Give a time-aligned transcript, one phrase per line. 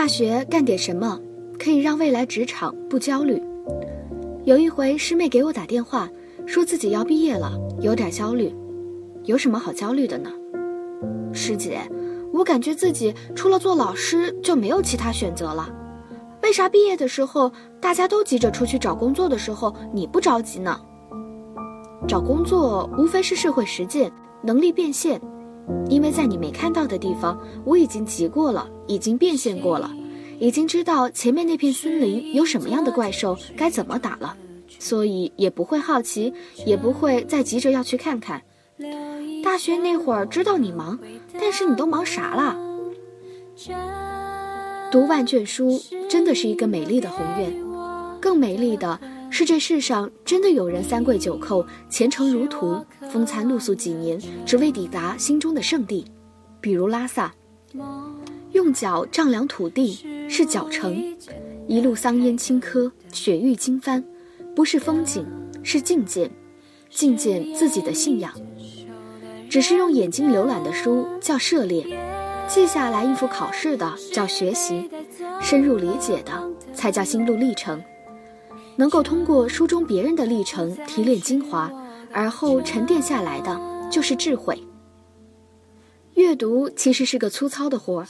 [0.00, 1.20] 大学干点什么
[1.58, 3.38] 可以让未来职场不焦虑？
[4.44, 6.08] 有一回师妹给我打电话，
[6.46, 8.50] 说自己要毕业了，有点焦虑。
[9.24, 10.30] 有什么好焦虑的呢？
[11.34, 11.80] 师姐，
[12.32, 15.68] 我感觉自己除了做老师就没有其他选择了。
[16.42, 20.80] 为啥毕业的时候大家都急着出去找工作的时候你不着急呢？
[22.08, 25.20] 找工作无非是社会实践，能力变现。
[25.88, 29.90] 因为在你没看到的地方，我已经急过了，已经变现过了，
[30.38, 34.36] 已经知道前面那片森林有什么样的怪兽该怎么打了，
[34.78, 36.32] 所以也不会好奇，
[36.64, 38.42] 也不会再急着要去看看。
[39.42, 40.98] 大学那会儿知道你忙，
[41.32, 42.56] 但是你都忙啥了？
[44.90, 47.52] 读万卷书真的是一个美丽的宏愿，
[48.20, 48.98] 更美丽的。
[49.30, 56.04] 是这世上真的有人三跪九叩、虔诚如图、风餐露宿几年，只为抵达心中的圣地，
[56.60, 57.32] 比如拉萨。
[58.52, 61.16] 用脚丈量土地是脚程，
[61.68, 64.02] 一路桑烟青稞、雪域经幡，
[64.56, 65.24] 不是风景，
[65.62, 66.28] 是境界，
[66.90, 68.32] 境界自己的信仰。
[69.48, 71.86] 只是用眼睛浏览的书叫涉猎，
[72.48, 74.90] 记下来应付考试的叫学习，
[75.40, 77.80] 深入理解的才叫心路历程。
[78.80, 81.70] 能够通过书中别人的历程提炼精华，
[82.10, 83.60] 而后沉淀下来的
[83.90, 84.58] 就是智慧。
[86.14, 88.06] 阅读其实是个粗糙的活儿，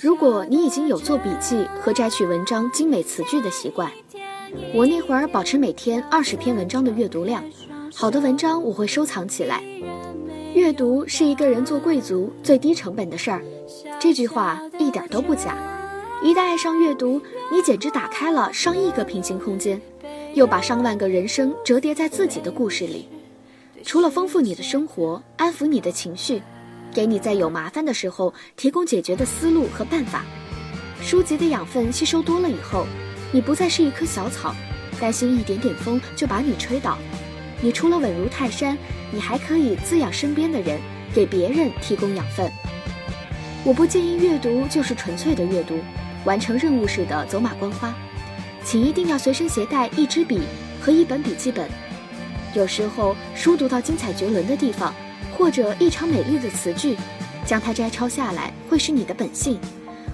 [0.00, 3.92] 如果你已经有做笔记和摘取文章精美词句的习惯，
[4.72, 7.44] 我那会儿保持每天二十篇文章的阅读量，
[7.94, 9.62] 好的文章我会收藏起来。
[10.54, 13.44] 阅读是一个人做贵族最低成本的事儿，
[14.00, 15.54] 这句话一点都不假。
[16.22, 17.20] 一旦爱上阅读，
[17.52, 19.78] 你简直打开了上亿个平行空间。
[20.34, 23.08] 又把上万个人生折叠在自己的故事里，
[23.84, 26.42] 除了丰富你的生活、安抚你的情绪，
[26.92, 30.24] 给你在有麻烦的时候提供解决的思路和办法。
[31.00, 32.84] 书籍的养分吸收多了以后，
[33.30, 34.52] 你不再是一棵小草，
[35.00, 36.98] 担心一点点风就把你吹倒。
[37.60, 38.76] 你除了稳如泰山，
[39.12, 40.80] 你还可以滋养身边的人，
[41.14, 42.50] 给别人提供养分。
[43.62, 45.78] 我不建议阅读就是纯粹的阅读，
[46.24, 47.94] 完成任务似的走马观花。
[48.64, 50.40] 请一定要随身携带一支笔
[50.80, 51.68] 和一本笔记本。
[52.54, 54.94] 有时候书读到精彩绝伦的地方，
[55.36, 56.96] 或者异常美丽的词句，
[57.44, 59.58] 将它摘抄下来，会是你的本性，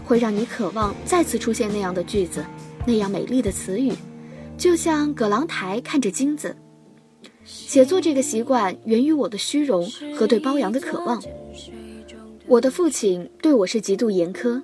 [0.05, 2.45] 会让你渴望再次出现那样的句子，
[2.87, 3.93] 那样美丽的词语，
[4.59, 6.57] 就像葛朗台看着金子。
[7.45, 11.23] 写作这个习惯源于我的虚荣和对褒扬的渴望。
[12.47, 14.61] 我的父亲对我是极度严苛，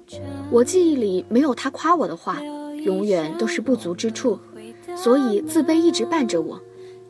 [0.51, 2.41] 我记忆里没有他夸我的话。
[2.87, 4.39] 永远都是不足之处，
[4.97, 6.59] 所以自卑一直伴着我，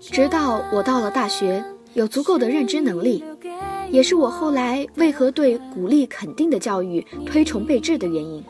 [0.00, 3.22] 直到我到了大学，有足够的认知能力，
[3.90, 8.42] 也是我后来为何对鼓励肯定的教育推崇备至的原因。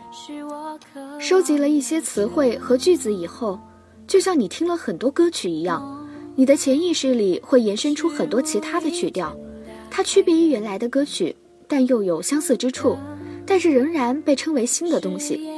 [1.19, 3.59] 收集了一些词汇和句子以后，
[4.07, 6.07] 就像你听了很多歌曲一样，
[6.37, 9.37] 你的潜意识里会延伸出很多其他的曲调，
[9.91, 11.35] 它区别于原来的歌曲，
[11.67, 12.97] 但又有相似之处，
[13.45, 15.56] 但是仍然被称为新的东西。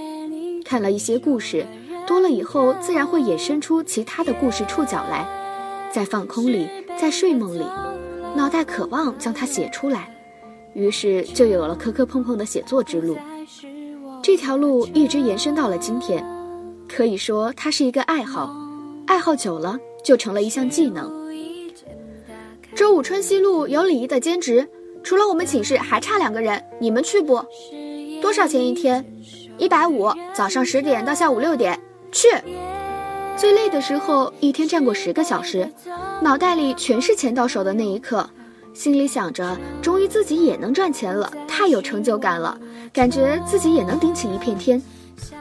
[0.69, 1.67] 看了一些故事，
[2.07, 5.27] 多了以后，自然会衍生出其他的故事触角来，
[5.91, 7.65] 在放空里，在睡梦里，
[8.37, 10.15] 脑袋渴望将它写出来，
[10.75, 13.17] 于是就有了磕磕碰碰的写作之路。
[14.23, 16.23] 这条路一直延伸到了今天，
[16.87, 18.55] 可以说它是一个爱好，
[19.07, 21.11] 爱好久了就成了一项技能。
[22.75, 24.69] 周五春熙路有礼仪的兼职，
[25.03, 27.43] 除了我们寝室还差两个人，你们去不？
[28.21, 29.03] 多少钱一天？
[29.59, 31.79] 一百五，早上十点到下午六点，
[32.13, 32.29] 去。
[33.37, 35.69] 最累的时候，一天站过十个小时，
[36.23, 38.29] 脑袋里全是钱到手的那一刻，
[38.73, 42.57] 心里想着，终于自己也能赚钱了，太有成就感了，
[42.93, 44.81] 感觉自己也能顶起一片天。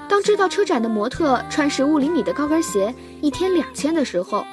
[0.10, 4.44] 当知道车展的模特穿十五厘米的高跟鞋一天两千的时候，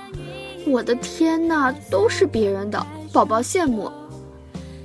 [0.66, 3.90] 我的天呐，都是别人的，宝宝羡慕。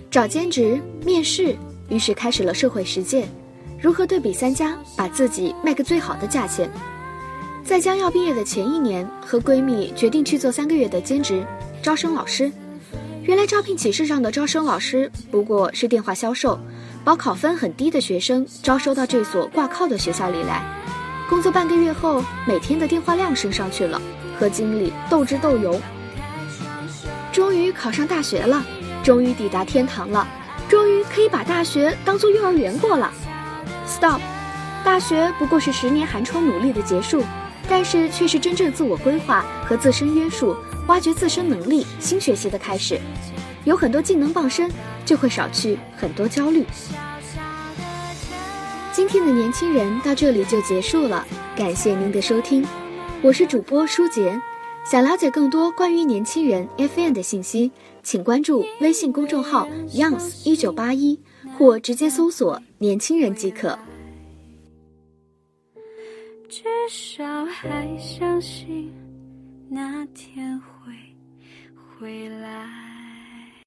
[0.10, 1.54] 找兼职、面试，
[1.90, 3.28] 于是开始了社会实践。
[3.81, 6.70] 如何对比三家，把自己卖个最好的价钱？
[7.64, 11.46] 在将要毕业的前一年，和闺蜜决定去做三个月的兼职，
[11.81, 12.52] 招生老师。
[13.24, 16.60] 原来招聘启事上的招生老师不过是电话销售，
[17.06, 20.62] 把考分很低的学生招收到这所挂靠的学校里来。
[21.30, 24.02] 工作半个月后，每天的电话量升上去了，
[24.38, 25.80] 和经理斗智斗勇。
[27.31, 28.62] 终于考上大学了，
[29.04, 30.28] 终于抵达天堂了，
[30.68, 33.14] 终于可以把大学当做幼儿园过了。
[33.89, 34.21] Stop，
[34.86, 37.24] 大学不过是十年寒窗努力的结束，
[37.68, 40.56] 但是却是真正自我规划和自身约束。
[40.88, 43.00] 挖掘自身能力，新学习的开始，
[43.63, 44.71] 有很多技能傍身，
[45.06, 46.65] 就会少去很多焦虑。
[48.91, 51.25] 今天的年轻人到这里就结束了，
[51.56, 52.65] 感谢您的收听，
[53.21, 54.39] 我是主播舒洁。
[54.83, 57.71] 想了解更多关于年轻人 FM 的信息，
[58.01, 61.19] 请关注微信公众号 youngs 一九八一，
[61.57, 63.78] 或直接搜索“年轻人”即可。
[66.48, 68.92] 至少还相信。
[69.72, 70.94] 那天会
[72.00, 72.88] 回来。